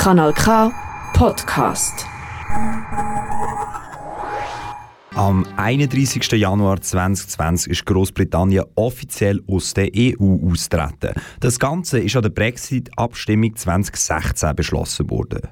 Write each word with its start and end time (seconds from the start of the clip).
Kanal 0.00 0.32
K 0.32 0.72
Podcast. 1.12 2.06
Am 5.14 5.44
31. 5.58 6.32
Januar 6.40 6.80
2020 6.80 7.70
ist 7.70 7.84
Großbritannien 7.84 8.64
offiziell 8.76 9.42
aus 9.46 9.74
der 9.74 9.90
EU 9.94 10.50
austreten. 10.50 11.12
Das 11.40 11.58
Ganze 11.58 11.98
ist 11.98 12.16
an 12.16 12.22
der 12.22 12.30
Brexit-Abstimmung 12.30 13.54
2016 13.54 14.56
beschlossen 14.56 15.10
worden. 15.10 15.48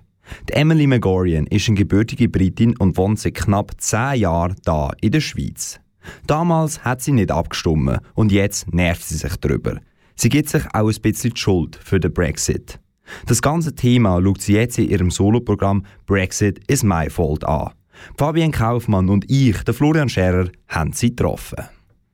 Die 0.49 0.55
Emily 0.55 0.87
Megorian 0.87 1.47
ist 1.49 1.69
eine 1.69 1.77
gebürtige 1.77 2.31
Britin 2.31 2.75
und 2.79 2.97
wohnt 2.97 3.21
seit 3.21 3.35
knapp 3.35 3.73
10 3.77 4.15
Jahren 4.15 4.57
da 4.65 4.93
in 5.03 5.13
der 5.13 5.21
Schweiz. 5.21 5.79
Damals 6.27 6.83
hat 6.87 7.03
sie 7.03 7.13
nicht 7.13 7.31
abgestimmt 7.31 8.01
und 8.15 8.33
jetzt 8.33 8.73
nervt 8.73 9.05
sie 9.05 9.17
sich 9.19 9.37
darüber. 9.37 9.79
Sie 10.17 10.31
gibt 10.31 10.49
sich 10.49 10.65
auch 10.73 10.89
ein 10.89 11.03
bisschen 11.03 11.35
die 11.35 11.39
Schuld 11.39 11.77
für 11.77 12.01
den 12.01 12.15
Brexit. 12.15 12.81
Das 13.27 13.43
ganze 13.43 13.75
Thema 13.75 14.21
schaut 14.23 14.41
sie 14.41 14.55
jetzt 14.55 14.79
in 14.79 14.89
ihrem 14.89 15.11
Soloprogramm 15.11 15.85
Brexit 16.07 16.61
is 16.69 16.83
my 16.83 17.09
fault 17.11 17.45
an. 17.45 17.73
Fabian 18.17 18.53
Kaufmann 18.53 19.09
und 19.09 19.31
ich, 19.31 19.63
der 19.65 19.75
Florian 19.75 20.09
Scherer, 20.09 20.51
haben 20.69 20.93
sie 20.93 21.11
getroffen. 21.11 21.65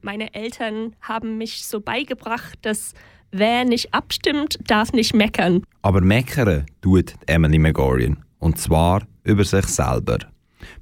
Meine 0.01 0.35
Eltern 0.35 0.95
haben 1.01 1.39
mich 1.39 1.67
so 1.67 1.81
beigebracht, 1.81 2.59
dass 2.63 2.93
wer 3.31 3.65
nicht 3.65 3.93
abstimmt, 3.95 4.59
darf 4.67 4.93
nicht 4.93 5.15
meckern. 5.15 5.63
Aber 5.83 6.01
meckern 6.01 6.67
tut 6.81 7.15
Emily 7.27 7.59
Megorian. 7.59 8.23
Und 8.39 8.59
zwar 8.59 9.03
über 9.23 9.45
sich 9.45 9.67
selber. 9.67 10.19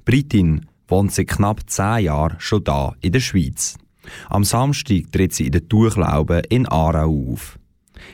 Britin 0.05 0.65
wohnt 0.87 1.13
seit 1.13 1.29
knapp 1.29 1.69
zehn 1.69 2.05
Jahren 2.05 2.35
schon 2.39 2.63
da 2.63 2.93
in 3.01 3.13
der 3.13 3.21
Schweiz. 3.21 3.77
Am 4.29 4.43
Samstag 4.43 5.11
tritt 5.11 5.33
sie 5.33 5.45
in 5.45 5.53
der 5.53 5.67
Tuchlaube 5.67 6.41
in 6.49 6.67
Aarau 6.67 7.31
auf. 7.31 7.57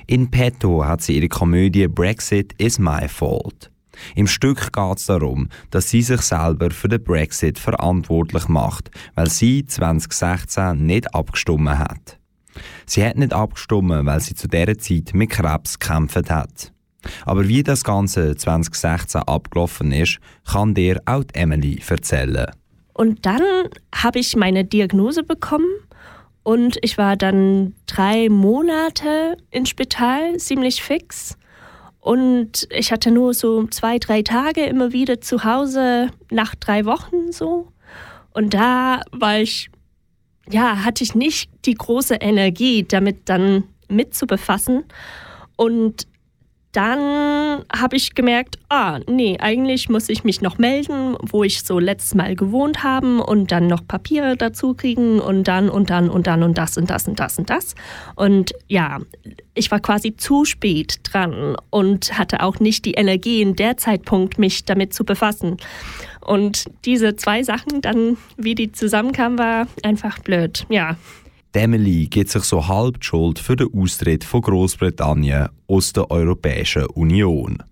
In 0.07 0.31
petto 0.31 0.85
hat 0.85 1.01
sie 1.01 1.17
ihre 1.17 1.27
Komödie 1.27 1.87
Brexit 1.87 2.53
is 2.57 2.79
my 2.79 3.07
fault. 3.07 3.69
Im 4.15 4.27
Stück 4.27 4.71
geht 4.71 4.97
es 4.97 5.05
darum, 5.05 5.49
dass 5.71 5.89
sie 5.89 6.01
sich 6.01 6.21
selber 6.21 6.71
für 6.71 6.87
den 6.87 7.03
Brexit 7.03 7.59
verantwortlich 7.59 8.47
macht, 8.47 8.91
weil 9.15 9.29
sie 9.29 9.65
2016 9.65 10.85
nicht 10.85 11.13
abgestimmt 11.13 11.69
hat. 11.69 12.17
Sie 12.85 13.05
hat 13.05 13.17
nicht 13.17 13.33
abgestimmt, 13.33 14.05
weil 14.05 14.19
sie 14.19 14.35
zu 14.35 14.47
dieser 14.47 14.77
Zeit 14.77 15.13
mit 15.13 15.29
Krebs 15.29 15.79
gekämpft 15.79 16.29
hat. 16.29 16.71
Aber 17.25 17.47
wie 17.47 17.63
das 17.63 17.83
Ganze 17.83 18.35
2016 18.35 19.21
abgelaufen 19.21 19.91
ist, 19.91 20.19
kann 20.45 20.73
dir 20.73 21.01
auch 21.05 21.23
Emily 21.33 21.81
erzählen. 21.87 22.51
Und 22.93 23.25
dann 23.25 23.41
habe 23.95 24.19
ich 24.19 24.35
meine 24.35 24.65
Diagnose 24.65 25.23
bekommen 25.23 25.69
und 26.49 26.79
ich 26.81 26.97
war 26.97 27.15
dann 27.15 27.75
drei 27.85 28.27
Monate 28.27 29.37
ins 29.51 29.69
Spital, 29.69 30.35
ziemlich 30.37 30.81
fix. 30.81 31.37
Und 31.99 32.67
ich 32.71 32.91
hatte 32.91 33.11
nur 33.11 33.35
so 33.35 33.67
zwei, 33.67 33.99
drei 33.99 34.23
Tage 34.23 34.63
immer 34.65 34.91
wieder 34.91 35.21
zu 35.21 35.43
Hause 35.43 36.09
nach 36.31 36.55
drei 36.55 36.85
Wochen 36.85 37.31
so. 37.31 37.67
Und 38.33 38.55
da 38.55 39.01
war 39.11 39.37
ich, 39.37 39.69
ja, 40.49 40.83
hatte 40.83 41.03
ich 41.03 41.13
nicht 41.13 41.51
die 41.65 41.75
große 41.75 42.15
Energie, 42.15 42.83
damit 42.83 43.29
dann 43.29 43.65
mitzubefassen. 43.87 44.85
Und 45.55 46.07
dann 46.71 47.63
habe 47.75 47.95
ich 47.95 48.13
gemerkt, 48.13 48.59
ah, 48.69 48.99
nee, 49.07 49.37
eigentlich 49.39 49.89
muss 49.89 50.07
ich 50.07 50.23
mich 50.23 50.41
noch 50.41 50.59
melden, 50.59 51.15
wo 51.21 51.43
ich 51.43 51.63
so 51.63 51.79
letztes 51.79 52.13
Mal 52.13 52.35
gewohnt 52.35 52.83
habe 52.83 53.23
und 53.23 53.51
dann 53.51 53.65
noch 53.67 53.87
Papiere 53.87 54.37
dazu 54.37 54.75
kriegen 54.75 55.19
und 55.19 55.47
dann 55.47 55.69
und 55.69 55.89
dann 55.89 56.09
und 56.09 56.27
dann 56.27 56.43
und 56.43 56.57
das 56.57 56.77
und 56.77 56.89
das 56.89 57.07
und 57.07 57.19
das 57.19 57.39
und 57.39 57.49
das. 57.49 57.73
Und 58.15 58.53
ja, 58.67 58.99
ich 59.55 59.71
war 59.71 59.79
quasi 59.79 60.15
zu 60.15 60.45
spät 60.45 60.99
dran 61.03 61.55
und 61.71 62.17
hatte 62.19 62.43
auch 62.43 62.59
nicht 62.59 62.85
die 62.85 62.93
Energie 62.93 63.41
in 63.41 63.55
der 63.55 63.77
Zeitpunkt, 63.77 64.37
mich 64.37 64.65
damit 64.65 64.93
zu 64.93 65.03
befassen. 65.03 65.57
Und 66.21 66.65
diese 66.85 67.15
zwei 67.15 67.41
Sachen 67.41 67.81
dann, 67.81 68.17
wie 68.37 68.53
die 68.53 68.71
zusammenkamen, 68.71 69.39
war 69.39 69.67
einfach 69.81 70.19
blöd. 70.19 70.67
Ja, 70.69 70.97
Emily 71.53 72.05
gibt 72.05 72.29
sich 72.29 72.43
so 72.43 72.67
halb 72.67 72.99
die 72.99 73.07
Schuld 73.07 73.39
für 73.39 73.55
den 73.55 73.73
Austritt 73.73 74.23
von 74.23 74.41
Großbritannien 74.41 75.49
aus 75.67 75.93
der 75.93 76.11
Europäischen 76.11 76.85
Union. 76.85 77.63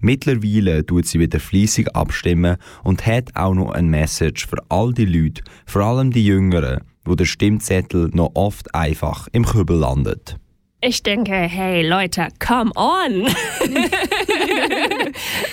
Mittlerweile 0.00 0.86
tut 0.86 1.06
sie 1.06 1.18
wieder 1.18 1.40
fließig 1.40 1.94
abstimmen 1.96 2.56
und 2.84 3.04
hat 3.04 3.34
auch 3.34 3.54
noch 3.54 3.72
ein 3.72 3.88
Message 3.88 4.46
für 4.46 4.58
all 4.68 4.92
die 4.92 5.06
Leute, 5.06 5.42
vor 5.66 5.82
allem 5.82 6.12
die 6.12 6.24
Jüngeren, 6.24 6.82
wo 7.04 7.16
der 7.16 7.24
Stimmzettel 7.24 8.10
noch 8.12 8.30
oft 8.34 8.72
einfach 8.74 9.26
im 9.32 9.44
Kübel 9.44 9.78
landet. 9.78 10.36
Ich 10.80 11.02
denke, 11.02 11.34
hey 11.34 11.86
Leute, 11.86 12.28
come 12.38 12.70
on! 12.76 13.26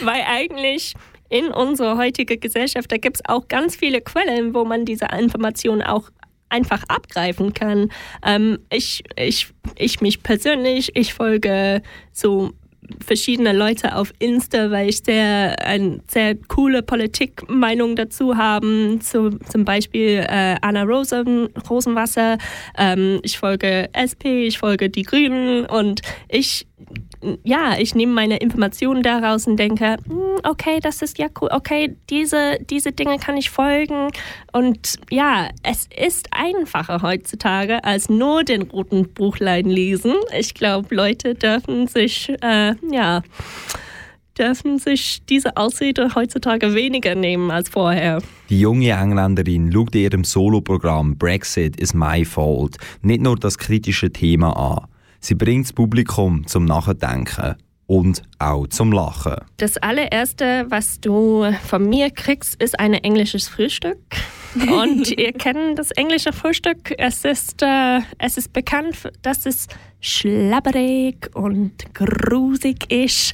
Weil 0.04 0.22
eigentlich 0.28 0.94
in 1.30 1.48
unserer 1.48 1.98
heutigen 1.98 2.40
Gesellschaft, 2.40 2.92
da 2.92 2.98
gibt 2.98 3.18
es 3.18 3.22
auch 3.26 3.48
ganz 3.48 3.76
viele 3.76 4.02
Quellen, 4.02 4.54
wo 4.54 4.64
man 4.64 4.86
diese 4.86 5.08
Informationen 5.18 5.82
auch 5.82 6.12
einfach 6.54 6.84
abgreifen 6.88 7.54
kann. 7.54 7.90
Ähm, 8.24 8.60
ich, 8.70 9.04
ich, 9.18 9.48
ich 9.76 10.02
mich 10.02 10.24
persönlich, 10.24 10.96
ich 10.96 11.14
folge 11.14 11.82
so 12.12 12.52
verschiedene 13.04 13.54
Leute 13.54 13.96
auf 13.96 14.14
Insta, 14.20 14.70
weil 14.72 14.90
ich 14.90 15.00
sehr 15.04 15.56
eine 15.66 16.02
sehr 16.08 16.36
coole 16.36 16.84
Politikmeinung 16.84 17.96
dazu 17.96 18.38
habe. 18.38 19.00
Zu, 19.00 19.40
zum 19.50 19.66
Beispiel 19.66 20.26
äh, 20.28 20.58
Anna 20.62 20.84
Rosen, 20.84 21.50
Rosenwasser. 21.70 22.38
Ähm, 22.78 23.20
ich 23.24 23.38
folge 23.38 23.90
SP, 23.96 24.48
ich 24.48 24.58
folge 24.58 24.90
die 24.90 25.04
Grünen 25.04 25.66
und 25.66 26.02
ich 26.30 26.68
ja, 27.44 27.78
ich 27.78 27.96
nehme 27.96 28.14
meine 28.14 28.38
Informationen 28.38 29.04
daraus 29.04 29.48
und 29.48 29.58
denke, 29.58 29.98
hm, 30.08 30.40
okay, 30.44 30.80
das 30.82 31.02
ist 31.02 31.18
ja 31.18 31.28
cool, 31.42 31.50
okay, 31.52 31.96
diese, 32.10 32.60
diese 32.70 32.92
Dinge 32.92 33.18
kann 33.18 33.38
ich 33.38 33.50
folgen. 33.50 34.10
Und 34.52 34.96
ja, 35.10 35.50
es 35.64 35.88
ist 35.96 36.28
einfacher 36.32 37.02
heutzutage, 37.02 37.84
als 37.84 38.10
nur 38.10 38.44
den 38.44 38.64
roten 38.64 39.10
Buchlein 39.14 39.66
lesen. 39.66 40.16
Ich 40.38 40.54
glaube, 40.54 40.94
Leute 40.94 41.36
dürfen 41.36 41.88
sich, 41.88 42.30
äh, 42.42 42.74
ja, 42.92 43.22
dürfen 44.38 44.80
sich 44.80 45.24
diese 45.26 45.58
Ausrede 45.58 46.16
heutzutage 46.16 46.74
weniger 46.74 47.16
nehmen 47.16 47.52
als 47.52 47.70
vorher. 47.70 48.22
Die 48.50 48.60
junge 48.60 48.90
Engländerin 48.90 49.72
schaut 49.72 49.96
in 49.96 50.02
ihrem 50.02 50.24
Soloprogramm 50.24 51.18
Brexit 51.18 51.80
is 51.80 51.94
my 51.94 52.26
fault 52.26 52.78
nicht 53.02 53.22
nur 53.22 53.36
das 53.36 53.58
kritische 53.58 54.12
Thema 54.12 54.56
an. 54.56 54.88
Sie 55.24 55.36
bringt 55.36 55.68
das 55.68 55.72
Publikum 55.72 56.46
zum 56.48 56.66
Nachdenken 56.66 57.56
und 57.88 58.24
auch 58.40 58.68
zum 58.68 58.92
Lachen. 58.92 59.36
Das 59.56 59.78
allererste, 59.78 60.66
was 60.68 61.00
du 61.00 61.50
von 61.66 61.88
mir 61.88 62.10
kriegst, 62.12 62.62
ist 62.62 62.78
ein 62.78 62.94
englisches 62.94 63.48
Frühstück. 63.48 64.00
Und 64.56 65.18
ihr 65.18 65.32
kennt 65.32 65.80
das 65.80 65.92
englische 65.92 66.34
Frühstück. 66.34 66.94
Es 66.98 67.24
ist, 67.24 67.62
äh, 67.62 68.02
es 68.18 68.36
ist 68.36 68.52
bekannt, 68.52 69.10
dass 69.22 69.46
es 69.46 69.68
schlabberig 70.04 71.30
und 71.34 71.72
grusig 71.94 72.92
ist. 72.92 73.34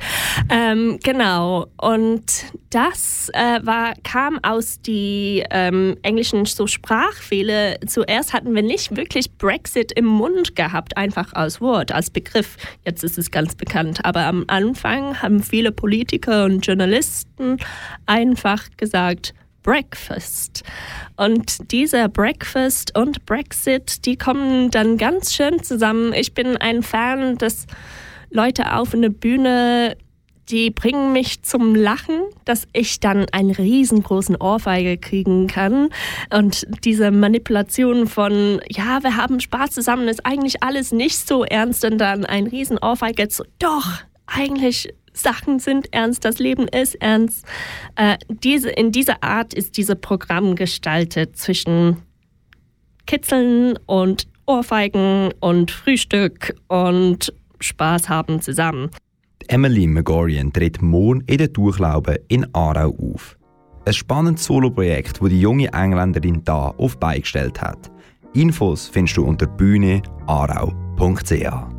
Ähm, 0.49 0.99
genau. 1.03 1.65
Und 1.81 2.23
das 2.69 3.29
äh, 3.33 3.59
war, 3.63 3.93
kam 4.03 4.39
aus 4.43 4.79
die 4.79 5.43
ähm, 5.49 5.97
englischen 6.03 6.45
so 6.45 6.67
Sprachfehler. 6.67 7.81
Zuerst 7.87 8.33
hatten 8.33 8.53
wir 8.53 8.61
nicht 8.61 8.95
wirklich 8.95 9.31
Brexit 9.37 9.91
im 9.93 10.05
Mund 10.05 10.55
gehabt, 10.55 10.95
einfach 10.95 11.33
als 11.33 11.59
Wort, 11.59 11.91
als 11.91 12.11
Begriff. 12.11 12.55
Jetzt 12.85 13.03
ist 13.03 13.17
es 13.17 13.31
ganz 13.31 13.55
bekannt. 13.55 14.05
Aber 14.05 14.25
am 14.25 14.45
Anfang 14.47 15.19
haben 15.21 15.41
viele 15.41 15.71
Politiker 15.71 16.45
und 16.45 16.65
Journalisten 16.65 17.57
einfach 18.05 18.65
gesagt, 18.77 19.33
Breakfast. 19.69 20.63
Und 21.15 21.71
dieser 21.71 22.09
Breakfast 22.09 22.97
und 22.97 23.23
Brexit, 23.27 24.03
die 24.07 24.17
kommen 24.17 24.71
dann 24.71 24.97
ganz 24.97 25.31
schön 25.31 25.61
zusammen. 25.61 26.11
Ich 26.11 26.33
bin 26.33 26.57
ein 26.57 26.81
Fan, 26.81 27.37
dass 27.37 27.67
Leute 28.31 28.73
auf 28.75 28.95
einer 28.95 29.09
Bühne, 29.09 29.95
die 30.49 30.71
bringen 30.71 31.13
mich 31.13 31.43
zum 31.43 31.75
Lachen, 31.75 32.19
dass 32.45 32.67
ich 32.73 32.99
dann 32.99 33.27
einen 33.31 33.51
riesengroßen 33.51 34.37
Ohrfeige 34.37 34.97
kriegen 34.97 35.45
kann. 35.45 35.89
Und 36.33 36.65
diese 36.83 37.11
Manipulation 37.11 38.07
von, 38.07 38.59
ja, 38.69 39.03
wir 39.03 39.17
haben 39.17 39.39
Spaß 39.39 39.69
zusammen, 39.69 40.07
ist 40.07 40.25
eigentlich 40.25 40.63
alles 40.63 40.91
nicht 40.91 41.27
so 41.27 41.43
ernst 41.43 41.85
und 41.85 41.99
dann 41.99 42.25
ein 42.25 42.47
riesen 42.47 42.79
Ohrfeige, 42.79 43.27
so, 43.29 43.43
doch, 43.59 43.99
eigentlich 44.25 44.89
Sachen 45.21 45.59
sind 45.59 45.93
ernst, 45.93 46.25
das 46.25 46.39
Leben 46.39 46.67
ist 46.67 46.95
ernst. 46.95 47.45
Äh, 47.95 48.17
diese, 48.29 48.69
in 48.69 48.91
dieser 48.91 49.23
Art 49.23 49.53
ist 49.53 49.77
dieses 49.77 49.95
Programm 49.95 50.55
gestaltet 50.55 51.37
zwischen 51.37 51.97
Kitzeln 53.05 53.77
und 53.85 54.27
Ohrfeigen 54.45 55.31
und 55.39 55.71
Frühstück 55.71 56.55
und 56.67 57.33
Spaß 57.59 58.09
haben 58.09 58.41
zusammen. 58.41 58.89
Emily 59.47 59.87
Megorian 59.87 60.53
tritt 60.53 60.81
morgen 60.81 61.23
in 61.27 61.37
der 61.37 61.47
Durchlaube 61.47 62.19
in 62.27 62.45
Aarau 62.53 62.95
auf. 63.13 63.37
Ein 63.85 63.93
spannendes 63.93 64.45
Soloprojekt, 64.45 65.21
das 65.21 65.29
die 65.29 65.41
junge 65.41 65.71
Engländerin 65.73 66.43
da 66.43 66.73
auf 66.77 66.99
beigestellt 66.99 67.61
hat. 67.61 67.91
Infos 68.33 68.87
findest 68.87 69.17
du 69.17 69.23
unter 69.23 69.47
bühneaarau.ch. 69.47 71.78